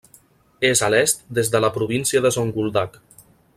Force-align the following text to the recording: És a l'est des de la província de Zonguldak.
És 0.69 0.81
a 0.87 0.89
l'est 0.93 1.21
des 1.39 1.53
de 1.57 1.61
la 1.67 1.71
província 1.77 2.25
de 2.27 2.33
Zonguldak. 2.39 2.99